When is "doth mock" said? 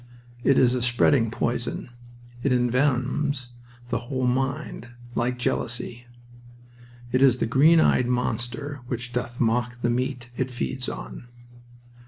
9.13-9.79